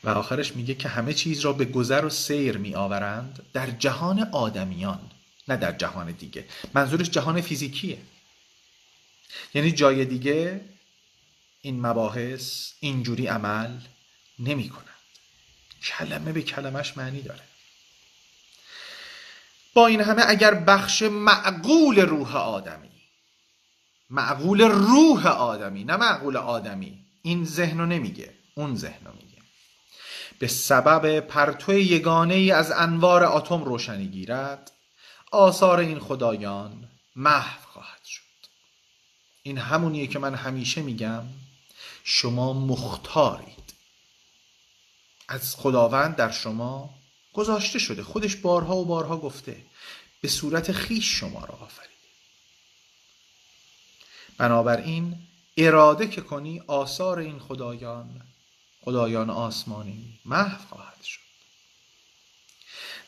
و 0.04 0.08
آخرش 0.08 0.56
میگه 0.56 0.74
که 0.74 0.88
همه 0.88 1.12
چیز 1.14 1.40
را 1.40 1.52
به 1.52 1.64
گذر 1.64 2.04
و 2.04 2.10
سیر 2.10 2.56
می 2.56 2.74
آورند 2.74 3.42
در 3.52 3.70
جهان 3.70 4.28
آدمیان 4.32 5.00
نه 5.48 5.56
در 5.56 5.72
جهان 5.72 6.12
دیگه. 6.12 6.44
منظورش 6.74 7.10
جهان 7.10 7.40
فیزیکیه. 7.40 7.98
یعنی 9.54 9.72
جای 9.72 10.04
دیگه 10.04 10.60
این 11.60 11.86
مباحث 11.86 12.72
اینجوری 12.80 13.26
عمل 13.26 13.70
نمی 14.38 14.68
کنند 14.68 14.84
کلمه 15.82 16.32
به 16.32 16.42
کلمش 16.42 16.96
معنی 16.96 17.22
داره. 17.22 17.42
با 19.74 19.86
این 19.86 20.00
همه 20.00 20.22
اگر 20.26 20.54
بخش 20.54 21.02
معقول 21.02 22.00
روح 22.00 22.36
آدمی 22.36 22.90
معقول 24.10 24.60
روح 24.60 25.26
آدمی 25.26 25.84
نه 25.84 25.96
معقول 25.96 26.36
آدمی 26.36 27.04
این 27.22 27.44
ذهن 27.44 27.78
رو 27.78 27.86
نمیگه 27.86 28.34
اون 28.54 28.76
ذهن 28.76 29.06
رو 29.06 29.12
میگه. 29.12 29.33
به 30.38 30.48
سبب 30.48 31.20
پرتو 31.20 31.72
یگانه 31.72 32.34
ای 32.34 32.50
از 32.50 32.70
انوار 32.70 33.24
اتم 33.24 33.64
روشنی 33.64 34.06
گیرد 34.06 34.72
آثار 35.30 35.78
این 35.78 35.98
خدایان 35.98 36.88
محو 37.16 37.66
خواهد 37.72 38.04
شد. 38.04 38.22
این 39.42 39.58
همونیه 39.58 40.06
که 40.06 40.18
من 40.18 40.34
همیشه 40.34 40.82
میگم 40.82 41.24
شما 42.04 42.52
مختارید. 42.52 43.74
از 45.28 45.56
خداوند 45.56 46.16
در 46.16 46.30
شما 46.30 46.90
گذاشته 47.32 47.78
شده 47.78 48.02
خودش 48.02 48.36
بارها 48.36 48.76
و 48.76 48.84
بارها 48.84 49.16
گفته 49.16 49.64
به 50.20 50.28
صورت 50.28 50.72
خیش 50.72 51.20
شما 51.20 51.44
را 51.44 51.54
آفریده. 51.54 51.94
بنابراین 54.38 55.16
اراده 55.56 56.08
که 56.08 56.20
کنی 56.20 56.62
آثار 56.66 57.18
این 57.18 57.38
خدایان 57.38 58.20
خدایان 58.84 59.30
آسمانی 59.30 60.20
محو 60.24 60.68
خواهد 60.68 61.02
شد. 61.02 61.20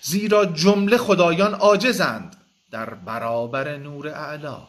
زیرا 0.03 0.47
جمله 0.47 0.99
خدایان 0.99 1.55
عاجزند 1.55 2.37
در 2.71 2.95
برابر 2.95 3.77
نور 3.77 4.09
اعلا. 4.09 4.69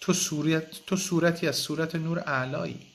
تو, 0.00 0.12
صورت، 0.12 0.86
تو 0.86 0.96
صورتی 0.96 1.48
از 1.48 1.56
صورت 1.56 1.94
نور 1.94 2.18
اعلایی. 2.26 2.86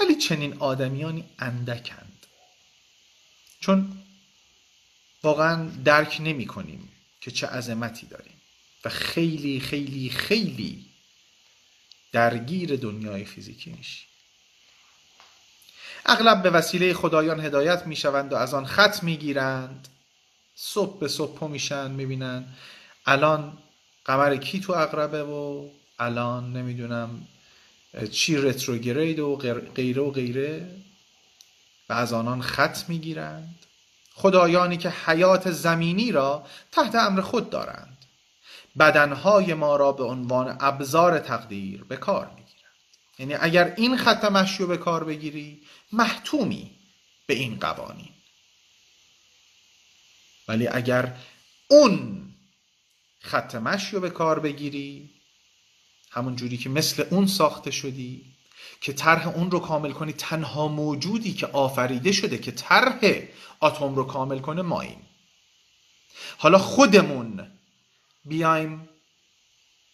ولی 0.00 0.14
چنین 0.14 0.58
آدمیانی 0.58 1.24
اندکند. 1.38 2.26
چون 3.60 4.02
واقعا 5.22 5.70
درک 5.84 6.16
نمی 6.20 6.46
کنیم 6.46 6.92
که 7.20 7.30
چه 7.30 7.46
عظمتی 7.46 8.06
داریم. 8.06 8.40
و 8.84 8.88
خیلی 8.88 9.60
خیلی 9.60 10.10
خیلی 10.10 10.87
درگیر 12.12 12.76
دنیای 12.76 13.24
فیزیکی 13.24 13.70
میشی. 13.70 14.06
اغلب 16.06 16.42
به 16.42 16.50
وسیله 16.50 16.94
خدایان 16.94 17.40
هدایت 17.40 17.86
می‌شوند 17.86 18.32
و 18.32 18.36
از 18.36 18.54
آن 18.54 18.66
خط 18.66 19.02
می‌گیرند. 19.02 19.88
صبح 20.54 20.98
به 20.98 21.08
صبح 21.08 21.44
میشن 21.44 21.90
می‌بینن 21.90 22.44
الان 23.06 23.58
قمر 24.04 24.36
کی 24.36 24.60
تو 24.60 24.72
اقربه 24.72 25.22
و 25.22 25.68
الان 25.98 26.52
نمی‌دونم 26.52 27.28
چی 28.10 28.36
رتروگرید 28.36 29.18
و 29.18 29.36
غیره 29.74 30.02
و 30.02 30.10
غیره 30.10 30.70
و 31.88 31.92
از 31.92 32.12
آنان 32.12 32.42
خط 32.42 32.88
می‌گیرند. 32.88 33.54
خدایانی 34.14 34.76
که 34.76 34.90
حیات 34.90 35.50
زمینی 35.50 36.12
را 36.12 36.46
تحت 36.72 36.94
امر 36.94 37.20
خود 37.20 37.50
دارند. 37.50 37.97
بدنهای 38.78 39.54
ما 39.54 39.76
را 39.76 39.92
به 39.92 40.04
عنوان 40.04 40.56
ابزار 40.60 41.18
تقدیر 41.18 41.84
به 41.84 41.96
کار 41.96 42.26
می‌گیرند. 42.26 42.48
یعنی 43.18 43.34
اگر 43.34 43.74
این 43.76 43.96
خط 43.96 44.24
مشی 44.24 44.66
به 44.66 44.76
کار 44.76 45.04
بگیری 45.04 45.62
محتومی 45.92 46.70
به 47.26 47.34
این 47.34 47.58
قوانین. 47.58 48.12
ولی 50.48 50.68
اگر 50.68 51.16
اون 51.68 52.24
خط 53.20 53.54
مشی 53.54 53.96
رو 53.96 54.00
به 54.00 54.10
کار 54.10 54.40
بگیری 54.40 55.10
همون 56.10 56.36
جوری 56.36 56.56
که 56.56 56.68
مثل 56.68 57.04
اون 57.10 57.26
ساخته 57.26 57.70
شدی 57.70 58.24
که 58.80 58.92
طرح 58.92 59.28
اون 59.28 59.50
رو 59.50 59.58
کامل 59.58 59.92
کنی 59.92 60.12
تنها 60.12 60.68
موجودی 60.68 61.32
که 61.32 61.46
آفریده 61.46 62.12
شده 62.12 62.38
که 62.38 62.52
طرح 62.52 62.98
اتم 63.62 63.94
رو 63.94 64.04
کامل 64.04 64.38
کنه 64.38 64.62
ماییم 64.62 65.06
حالا 66.38 66.58
خودمون 66.58 67.57
بیایم 68.24 68.88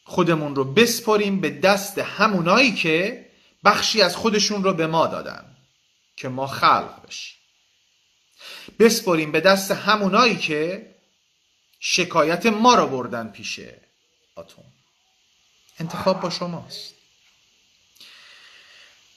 خودمون 0.05 0.55
رو 0.55 0.65
بسپریم 0.65 1.41
به 1.41 1.51
دست 1.51 1.99
همونایی 1.99 2.75
که 2.75 3.27
بخشی 3.65 4.03
از 4.03 4.17
خودشون 4.17 4.65
رو 4.65 4.73
به 4.73 4.87
ما 4.87 5.07
دادن 5.07 5.57
که 6.17 6.29
ما 6.29 6.47
خلق 6.47 7.07
بشیم. 7.07 7.37
بسپریم 8.79 9.33
به 9.33 9.41
دست 9.41 9.71
همونایی 9.71 10.37
که 10.37 10.95
شکایت 11.81 12.47
ما 12.47 12.75
رو 12.75 12.87
بردن 12.87 13.29
پیش 13.29 13.61
اتم 14.37 14.63
انتخاب 15.79 16.21
با 16.21 16.31
شماست. 16.31 16.95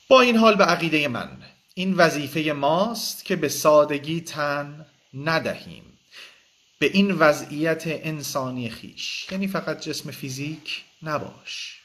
با 0.07 0.21
این 0.21 0.37
حال 0.37 0.55
به 0.55 0.63
عقیده 0.63 1.07
من 1.07 1.37
این 1.73 1.93
وظیفه 1.93 2.51
ماست 2.51 3.25
که 3.25 3.35
به 3.35 3.49
سادگی 3.49 4.21
تن 4.21 4.85
ندهیم. 5.13 5.96
به 6.79 6.85
این 6.85 7.11
وضعیت 7.11 7.83
انسانی 7.85 8.69
خیش. 8.69 9.27
یعنی 9.31 9.47
فقط 9.47 9.81
جسم 9.81 10.11
فیزیک 10.11 10.83
نباش 11.03 11.81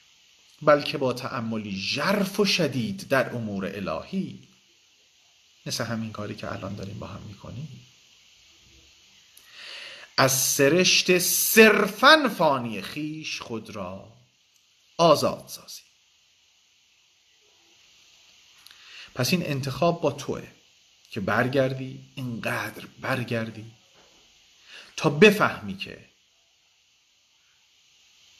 بلکه 0.63 0.99
با 0.99 1.13
تعملی 1.13 1.77
ژرف 1.77 2.41
و 2.41 2.45
شدید 2.45 3.09
در 3.09 3.35
امور 3.35 3.67
الهی. 3.67 4.49
مثل 5.67 5.85
همین 5.85 6.13
کاری 6.13 6.35
که 6.35 6.53
الان 6.53 6.75
داریم 6.75 6.99
با 6.99 7.07
هم 7.07 7.23
می‌کنیم. 7.29 7.87
از 10.17 10.33
سرشت 10.33 11.19
صرفا 11.19 12.29
فانی 12.39 12.83
خیش 12.83 13.41
خود 13.41 13.71
را 13.71 14.13
آزاد 14.97 15.45
سازی 15.49 15.83
پس 19.15 19.33
این 19.33 19.47
انتخاب 19.47 20.01
با 20.01 20.13
توه 20.13 20.43
که 21.11 21.21
برگردی 21.21 22.01
اینقدر 22.15 22.87
برگردی 23.01 23.73
تا 24.97 25.11
بفهمی 25.11 25.77
که 25.77 26.09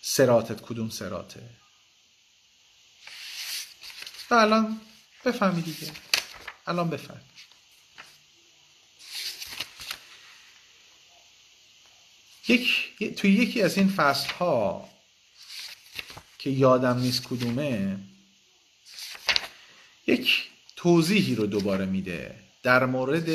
سراتت 0.03 0.61
کدوم 0.61 0.91
سراته. 0.91 1.51
و 4.31 4.35
الان 4.35 4.81
بفهمی 5.25 5.63
دیگه. 5.63 5.93
الان 6.67 6.91
بفهم 6.91 7.21
یک 12.49 12.95
توی 13.17 13.33
یکی 13.33 13.63
از 13.63 13.79
این 13.79 13.89
فصل 13.89 14.33
ها 14.33 14.89
که 16.39 16.51
یادم 16.51 16.99
نیست 16.99 17.23
کدومه 17.23 17.99
یک 20.07 20.51
توضیحی 20.77 21.35
رو 21.35 21.47
دوباره 21.47 21.87
میده 21.87 22.41
در 22.63 22.87
مورد 22.87 23.29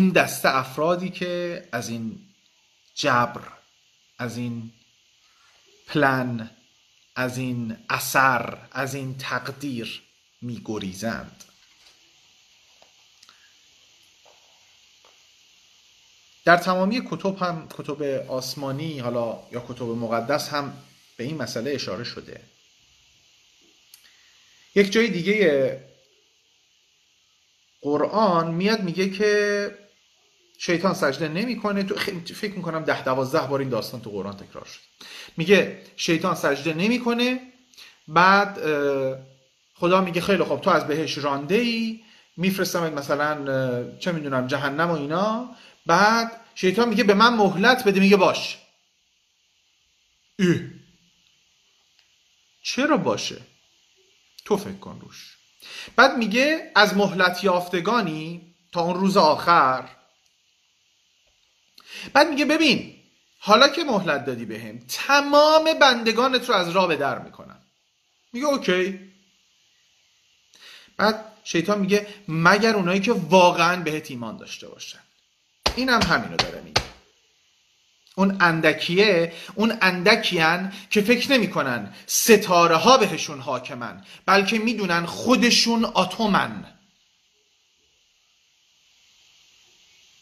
اون 0.00 0.10
دسته 0.10 0.56
افرادی 0.56 1.10
که 1.10 1.64
از 1.72 1.88
این 1.88 2.18
جبر 2.94 3.40
از 4.18 4.36
این 4.36 4.72
پلن 5.86 6.50
از 7.16 7.38
این 7.38 7.76
اثر 7.88 8.58
از 8.72 8.94
این 8.94 9.18
تقدیر 9.18 10.02
میگریزند. 10.42 11.44
در 16.44 16.56
تمامی 16.56 17.02
کتب 17.10 17.36
هم 17.36 17.68
کتب 17.68 18.02
آسمانی 18.30 18.98
حالا 18.98 19.38
یا 19.52 19.64
کتب 19.68 19.82
مقدس 19.82 20.48
هم 20.48 20.82
به 21.16 21.24
این 21.24 21.36
مسئله 21.36 21.70
اشاره 21.70 22.04
شده. 22.04 22.40
یک 24.74 24.92
جای 24.92 25.10
دیگه 25.10 25.84
قرآن 27.82 28.54
میاد 28.54 28.82
میگه 28.82 29.10
که 29.10 29.89
شیطان 30.62 30.94
سجده 30.94 31.28
نمی‌کنه. 31.28 31.82
تو 31.82 31.94
فکر 32.34 32.54
می‌کنم 32.54 32.84
ده 32.84 33.04
دوازده 33.04 33.46
بار 33.46 33.60
این 33.60 33.68
داستان 33.68 34.00
تو 34.00 34.10
قرآن 34.10 34.36
تکرار 34.36 34.64
شد. 34.64 34.80
میگه 35.36 35.82
شیطان 35.96 36.34
سجده 36.34 36.74
نمی‌کنه. 36.74 37.40
بعد 38.08 38.58
خدا 39.74 40.00
میگه 40.00 40.20
خیلی 40.20 40.44
خوب 40.44 40.60
تو 40.60 40.70
از 40.70 40.86
بهش 40.86 41.18
رانده 41.18 41.54
ای 41.54 42.00
میفرستم 42.36 42.92
مثلا 42.92 43.98
چه 43.98 44.12
می‌دونم 44.12 44.46
جهنم 44.46 44.90
و 44.90 44.92
اینا. 44.92 45.56
بعد 45.86 46.40
شیطان 46.54 46.88
میگه 46.88 47.04
به 47.04 47.14
من 47.14 47.34
مهلت 47.34 47.84
بده. 47.84 48.00
میگه 48.00 48.16
باش. 48.16 48.58
ای. 50.38 50.60
چرا 52.62 52.96
باشه؟ 52.96 53.36
تو 54.44 54.56
فکر 54.56 54.72
کن 54.78 55.00
روش. 55.00 55.36
بعد 55.96 56.16
میگه 56.16 56.72
از 56.74 56.96
مهلت 56.96 57.44
یافتگانی 57.44 58.54
تا 58.72 58.80
اون 58.80 58.94
روز 58.94 59.16
آخر 59.16 59.88
بعد 62.12 62.28
میگه 62.28 62.44
ببین 62.44 62.96
حالا 63.38 63.68
که 63.68 63.84
مهلت 63.84 64.24
دادی 64.24 64.44
بهم 64.44 64.78
تمام 64.88 65.72
بندگانت 65.80 66.48
رو 66.48 66.54
از 66.54 66.70
راه 66.70 66.88
به 66.88 66.96
در 66.96 67.18
می‌کنم. 67.18 67.60
میگه 68.32 68.46
اوکی. 68.46 69.00
بعد 70.96 71.24
شیطان 71.44 71.78
میگه 71.78 72.06
مگر 72.28 72.74
اونایی 72.74 73.00
که 73.00 73.12
واقعا 73.12 73.82
بهت 73.82 74.10
ایمان 74.10 74.36
داشته 74.36 74.68
باشن. 74.68 74.98
این 75.76 75.88
هم 75.88 76.02
همینو 76.02 76.36
داره 76.36 76.60
میگه. 76.60 76.82
اون 78.14 78.36
اندکیه 78.40 79.32
اون 79.54 79.78
اندکیان 79.82 80.72
که 80.90 81.00
فکر 81.00 81.32
نمی‌کنن 81.32 81.94
ستاره 82.06 82.76
ها 82.76 82.98
بهشون 82.98 83.40
حاکمن 83.40 84.04
بلکه 84.26 84.58
می‌دونن 84.58 85.06
خودشون 85.06 85.84
اتمن. 85.84 86.64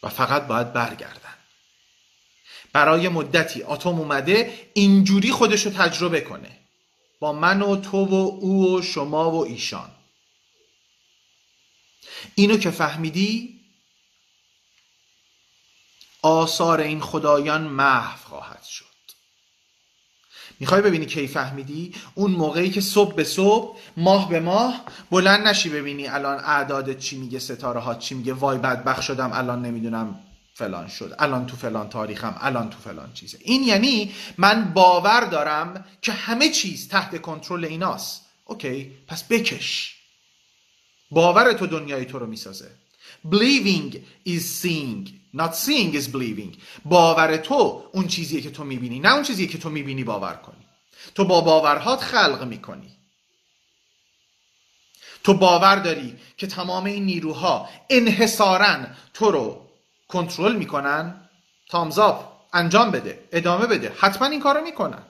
و 0.03 0.09
فقط 0.09 0.47
باید 0.47 0.73
برگردن. 0.73 1.38
برای 2.79 3.09
مدتی 3.09 3.63
اتم 3.63 3.89
اومده 3.89 4.53
اینجوری 4.75 5.31
خودش 5.31 5.67
رو 5.67 5.73
تجربه 5.73 6.21
کنه. 6.21 6.59
با 7.21 7.33
من 7.33 7.63
و 7.63 7.77
تو 7.77 8.05
و 8.05 8.15
او 8.15 8.75
و 8.75 8.83
شما 8.83 9.31
و 9.31 9.45
ایشان. 9.45 9.91
اینو 12.35 12.57
که 12.57 12.71
فهمیدی؟ 12.71 13.61
آثار 16.23 16.81
این 16.81 17.01
خدایان 17.01 17.63
محو 17.63 18.29
خواهد 18.29 18.63
شد. 18.63 18.85
می‌خوای 20.61 20.83
ببینی 20.83 21.07
کی 21.07 21.27
فهمیدی؟ 21.27 21.95
اون 22.15 22.31
موقعی 22.31 22.71
که 22.71 22.81
صبح 22.81 23.15
به 23.15 23.25
صبح 23.25 23.79
ماه 23.97 24.29
به 24.29 24.41
ماه 24.41 24.85
بلند 25.11 25.49
نشی 25.49 25.69
ببینی 25.69 26.09
الان 26.09 26.39
اعدادت 26.39 26.99
چی 26.99 27.19
میگه 27.19 27.39
ستاره 27.39 27.81
ها 27.81 27.95
چی 27.95 28.15
میگه. 28.15 28.33
وای 28.33 28.59
بدبخ 28.59 29.03
شدم 29.03 29.31
الان 29.33 29.63
نمی‌دونم 29.63 30.28
فلان 30.59 30.89
شد 30.89 31.15
الان 31.19 31.47
تو 31.47 31.57
فلان 31.57 31.89
تاریخم 31.89 32.37
الان 32.41 32.71
تو 32.71 32.79
فلان 32.79 33.13
چیزه. 33.13 33.39
این 33.41 33.63
یعنی 33.63 34.15
من 34.39 34.73
باور 34.75 35.21
دارم 35.21 35.85
که 36.03 36.13
همه 36.13 36.49
چیز 36.49 36.89
تحت 36.89 37.23
کنترل 37.23 37.65
ایناست. 37.65 38.27
اوکی 38.45 38.93
پس 39.07 39.25
بکش. 39.25 39.97
باور 41.11 41.53
تو 41.53 41.67
دنیای 41.67 42.05
تو 42.05 42.19
رو 42.19 42.27
می‌سازه. 42.27 42.71
Believing 43.31 43.97
is 44.27 44.43
seeing 44.63 45.09
not 45.37 45.55
seeing 45.55 45.95
is 45.95 46.09
believing. 46.13 46.59
باور 46.85 47.37
تو 47.37 47.85
اون 47.93 48.07
چیزیه 48.07 48.41
که 48.41 48.51
تو 48.51 48.65
می‌بینی 48.65 49.01
نه 49.01 49.15
اون 49.15 49.23
چیزیه 49.23 49.47
که 49.47 49.59
تو 49.59 49.71
می‌بینی 49.71 50.05
باور 50.05 50.35
کنی. 50.35 50.67
تو 51.15 51.25
با 51.25 51.41
باورهات 51.41 52.01
خلق 52.01 52.45
می‌کنی. 52.45 52.93
تو 55.25 55.35
باور 55.35 55.77
داری 55.77 56.17
که 56.37 56.47
تمام 56.47 56.85
این 56.85 57.05
نیروها 57.05 57.69
انحصارا 57.91 58.77
تو 59.15 59.31
رو 59.31 59.68
کنترل 60.09 60.57
می‌کنن 60.57 61.29
تامزاب 61.69 62.47
انجام 62.53 62.91
بده 62.91 63.29
ادامه 63.33 63.67
بده 63.67 63.97
حتما 63.99 64.29
این 64.29 64.41
کارو 64.41 64.61
می‌کنن. 64.65 65.03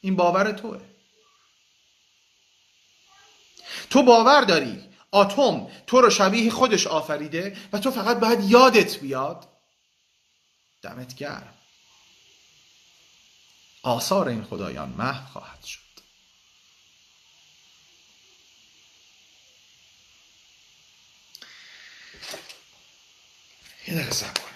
این 0.00 0.16
باور 0.16 0.52
توه. 0.52 0.80
تو 3.90 4.02
باور 4.02 4.40
داری 4.40 4.88
آتوم 5.10 5.70
تو 5.86 6.00
رو 6.00 6.10
شبیه 6.10 6.50
خودش 6.50 6.86
آفریده 6.86 7.56
و 7.72 7.78
تو 7.78 7.90
فقط 7.90 8.20
باید 8.20 8.50
یادت 8.50 8.98
بیاد؟ 9.00 9.48
دمت 10.82 11.14
گرم. 11.14 11.54
آثار 13.82 14.28
این 14.28 14.44
خدایان 14.44 14.88
محو 14.88 15.32
خواهد 15.32 15.64
شد. 15.64 15.85
یه 23.88 23.94
دقیقه 23.94 24.10
سب 24.10 24.38
کنید 24.38 24.55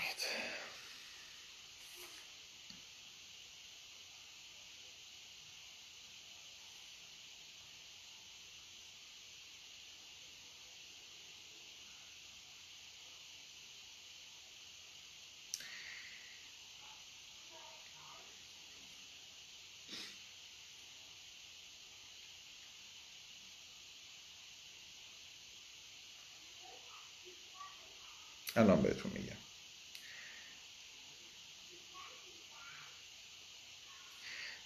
الان 28.60 28.82
بهتون 28.82 29.12
میگم. 29.14 29.36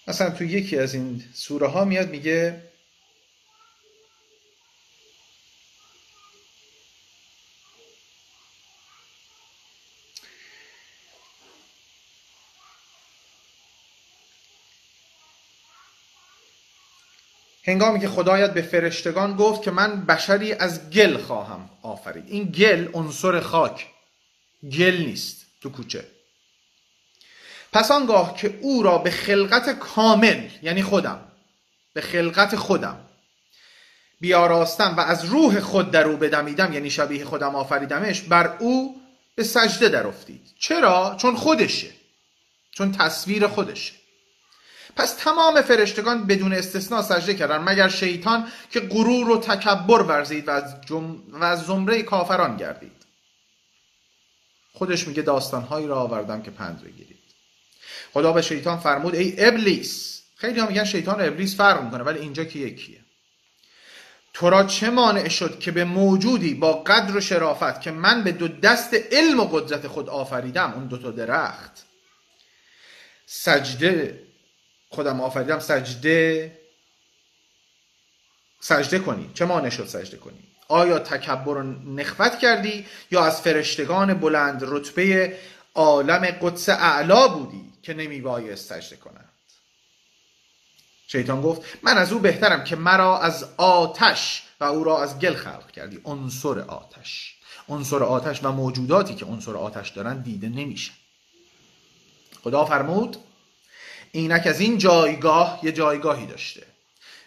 مثلا 0.07 0.29
تو 0.29 0.43
یکی 0.43 0.77
از 0.77 0.93
این 0.93 1.23
سوره 1.33 1.67
ها 1.67 1.85
میاد 1.85 2.09
میگه 2.09 2.61
هنگامی 17.67 17.99
که 17.99 18.09
خدایت 18.09 18.53
به 18.53 18.61
فرشتگان 18.61 19.35
گفت 19.35 19.61
که 19.61 19.71
من 19.71 20.05
بشری 20.05 20.53
از 20.53 20.89
گل 20.89 21.17
خواهم 21.17 21.69
آفرید. 21.81 22.23
این 22.27 22.43
گل 22.43 22.87
عنصر 22.93 23.39
خاک. 23.39 23.87
گل 24.63 24.95
نیست 25.07 25.45
تو 25.61 25.69
کوچه. 25.69 26.07
پس 27.73 27.91
آنگاه 27.91 28.37
که 28.37 28.59
او 28.61 28.83
را 28.83 28.97
به 28.97 29.11
خلقت 29.11 29.79
کامل 29.79 30.49
یعنی 30.63 30.83
خودم 30.83 31.19
به 31.93 32.01
خلقت 32.01 32.55
خودم 32.55 32.97
بیاراستم 34.19 34.95
و 34.97 34.99
از 34.99 35.25
روح 35.25 35.59
خود 35.59 35.91
در 35.91 36.03
او 36.03 36.17
بدمیدم 36.17 36.73
یعنی 36.73 36.89
شبیه 36.89 37.25
خودم 37.25 37.55
آفریدمش 37.55 38.21
بر 38.21 38.57
او 38.59 39.01
به 39.35 39.43
سجده 39.43 39.89
در 39.89 40.07
افتید. 40.07 40.53
چرا؟ 40.59 41.15
چون 41.19 41.35
خودشه. 41.35 41.87
چون 42.71 42.91
تصویر 42.91 43.47
خودشه. 43.47 43.93
پس 44.95 45.13
تمام 45.13 45.61
فرشتگان 45.61 46.27
بدون 46.27 46.53
استثناء 46.53 47.01
سجده 47.01 47.33
کردن 47.33 47.57
مگر 47.57 47.89
شیطان 47.89 48.47
که 48.71 48.79
غرور 48.79 49.29
و 49.29 49.37
تکبر 49.37 50.01
ورزید 50.01 50.47
و 50.47 50.51
از, 50.51 50.75
جم... 50.85 51.23
و 51.29 51.43
از 51.43 51.61
زمره 51.61 52.01
کافران 52.01 52.57
گردید؟ 52.57 53.05
خودش 54.73 55.07
میگه 55.07 55.21
داستانهایی 55.21 55.87
را 55.87 55.99
آوردم 55.99 56.41
که 56.41 56.51
پند 56.51 56.83
بگیرید. 56.83 57.19
خدا 58.13 58.33
به 58.33 58.41
شیطان 58.41 58.77
فرمود 58.77 59.15
ای 59.15 59.45
ابلیس. 59.45 60.21
خیلی 60.35 60.59
هم 60.59 60.67
میگن 60.67 60.83
شیطان 60.83 61.21
و 61.21 61.23
ابلیس 61.23 61.55
فرق 61.55 61.83
می‌کنه 61.83 62.03
ولی 62.03 62.19
اینجا 62.19 62.43
که 62.43 62.59
یکیه. 62.59 62.99
تو 64.33 64.49
را 64.49 64.63
چه 64.63 64.89
مانع 64.89 65.27
شد 65.27 65.59
که 65.59 65.71
به 65.71 65.83
موجودی 65.83 66.53
با 66.53 66.73
قدر 66.73 67.17
و 67.17 67.21
شرافت 67.21 67.81
که 67.81 67.91
من 67.91 68.23
به 68.23 68.31
دو 68.31 68.47
دست 68.47 68.93
علم 68.93 69.39
و 69.39 69.45
قدرت 69.45 69.87
خود 69.87 70.09
آفریدم 70.09 70.73
اون 70.73 70.87
دو 70.87 70.97
تا 70.97 71.11
درخت 71.11 71.85
سجده 73.25 74.24
خودم 74.95 75.21
آفریدم 75.21 75.59
سجده. 75.59 76.51
سجده 78.59 78.99
کنی. 78.99 79.31
چه 79.33 79.45
مانع 79.45 79.69
شد 79.69 79.85
سجده 79.85 80.17
کنی؟ 80.17 80.39
آیا 80.67 80.99
تکبر 80.99 81.57
و 81.57 81.63
نخوت 81.95 82.39
کردی 82.39 82.85
یا 83.11 83.25
از 83.25 83.41
فرشتگان 83.41 84.13
بلند 84.13 84.61
رتبه 84.63 85.37
عالم 85.75 86.25
قدس 86.25 86.69
اعلا 86.69 87.27
بودی 87.27 87.73
که 87.83 87.93
نمی 87.93 88.21
بایست 88.21 88.73
سجده 88.73 88.95
کنند؟ 88.95 89.29
شیطان 91.07 91.41
گفت 91.41 91.61
من 91.83 91.97
از 91.97 92.13
او 92.13 92.19
بهترم 92.19 92.63
که 92.63 92.75
مرا 92.75 93.19
از 93.19 93.45
آتش 93.57 94.43
و 94.59 94.63
او 94.63 94.83
را 94.83 95.03
از 95.03 95.19
گل 95.19 95.33
خلق 95.33 95.71
کردی. 95.71 96.01
عنصر 96.05 96.59
آتش. 96.59 97.35
عنصر 97.69 98.03
آتش 98.03 98.43
و 98.43 98.51
موجوداتی 98.51 99.15
که 99.15 99.25
عنصر 99.25 99.57
آتش 99.57 99.89
دارن 99.89 100.21
دیده 100.21 100.49
نمیشه 100.49 100.91
خدا 102.43 102.65
فرمود 102.65 103.17
اینک 104.15 104.47
از 104.47 104.59
این 104.59 104.77
جایگاه 104.77 105.59
یه 105.63 105.71
جایگاهی 105.71 106.25
داشته. 106.25 106.67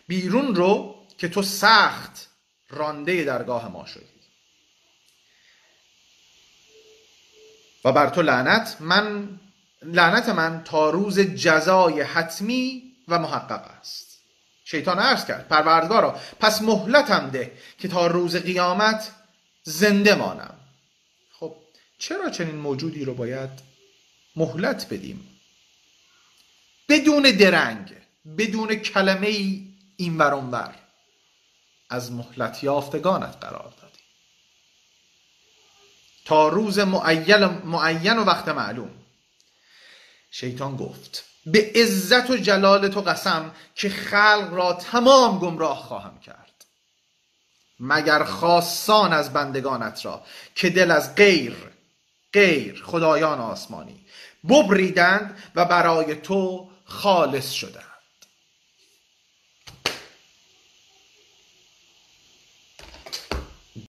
بیرون 0.06 0.54
رو 0.54 0.94
که 1.18 1.28
تو 1.28 1.42
سخت 1.42 2.28
رانده 2.70 3.24
درگاه 3.24 3.68
ما 3.68 3.86
شدی. 3.86 4.04
و 7.84 7.92
بر 7.92 8.08
تو 8.08 8.22
لعنت 8.22 8.76
من 8.80 9.28
لعنت 9.82 10.28
من 10.28 10.64
تا 10.64 10.90
روز 10.90 11.20
جزای 11.20 12.00
حتمی 12.00 12.82
و 13.08 13.18
محقق 13.18 13.70
است. 13.80 14.20
شیطان 14.64 14.98
عرض 14.98 15.24
کرد 15.24 15.48
پروردگارا 15.48 16.20
پس 16.40 16.62
مهلتم 16.62 17.30
ده 17.30 17.52
که 17.78 17.88
تا 17.88 18.06
روز 18.06 18.36
قیامت 18.36 19.10
زنده 19.62 20.14
مانم. 20.14 20.54
خب 21.32 21.56
چرا 21.98 22.30
چنین 22.30 22.56
موجودی 22.56 23.04
رو 23.04 23.14
باید 23.14 23.50
مهلت 24.36 24.86
بدیم؟ 24.90 25.37
بدون 26.88 27.22
درنگ 27.22 27.94
بدون 28.38 28.74
کلمه 28.74 29.26
ای 29.26 29.74
این 29.96 30.18
ور 30.18 30.74
از 31.90 32.12
مهلت 32.12 32.64
یافتگانت 32.64 33.36
قرار 33.40 33.74
دادی. 33.80 33.98
تا 36.24 36.48
روز 36.48 36.78
معین, 36.78 37.44
معین 37.44 38.18
و 38.18 38.24
وقت 38.24 38.48
معلوم. 38.48 38.90
شیطان 40.30 40.76
گفت 40.76 41.24
به 41.46 41.72
عزت 41.74 42.30
و 42.30 42.36
جلال 42.36 42.88
تو 42.88 43.00
قسم 43.00 43.54
که 43.74 43.88
خلق 43.88 44.48
را 44.52 44.72
تمام 44.72 45.38
گمراه 45.38 45.78
خواهم 45.78 46.20
کرد. 46.20 46.64
مگر 47.80 48.24
خاصان 48.24 49.12
از 49.12 49.32
بندگانت 49.32 50.04
را 50.04 50.22
که 50.54 50.70
دل 50.70 50.90
از 50.90 51.14
غیر 51.14 51.56
غیر 52.32 52.82
خدایان 52.84 53.40
آسمانی 53.40 54.06
ببریدند 54.48 55.42
و 55.54 55.64
برای 55.64 56.14
تو 56.14 56.70
خالص 56.88 57.52
شدند 57.52 57.87